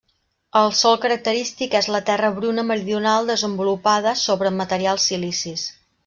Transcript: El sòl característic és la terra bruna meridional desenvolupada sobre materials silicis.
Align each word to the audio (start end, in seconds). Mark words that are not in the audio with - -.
El 0.59 0.71
sòl 0.77 0.95
característic 1.01 1.75
és 1.79 1.89
la 1.95 2.01
terra 2.07 2.31
bruna 2.37 2.63
meridional 2.69 3.29
desenvolupada 3.33 4.15
sobre 4.23 4.53
materials 4.63 5.07
silicis. 5.11 5.67